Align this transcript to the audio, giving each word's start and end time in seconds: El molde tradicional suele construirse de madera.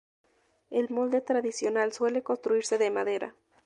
El 0.71 0.89
molde 0.89 1.21
tradicional 1.21 1.93
suele 1.93 2.23
construirse 2.23 2.79
de 2.79 2.89
madera. 2.89 3.35